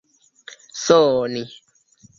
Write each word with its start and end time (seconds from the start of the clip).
soni 0.83 1.43